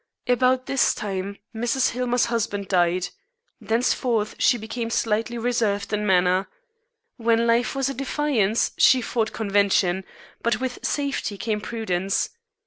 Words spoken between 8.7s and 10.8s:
she fought convention, but